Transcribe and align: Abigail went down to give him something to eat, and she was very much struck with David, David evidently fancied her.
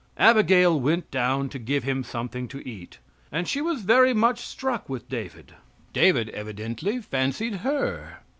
Abigail 0.17 0.79
went 0.79 1.11
down 1.11 1.47
to 1.49 1.59
give 1.59 1.83
him 1.83 2.03
something 2.03 2.47
to 2.47 2.67
eat, 2.67 2.97
and 3.31 3.47
she 3.47 3.61
was 3.61 3.83
very 3.83 4.15
much 4.15 4.39
struck 4.41 4.89
with 4.89 5.07
David, 5.07 5.53
David 5.93 6.29
evidently 6.29 6.99
fancied 6.99 7.57
her. 7.57 8.21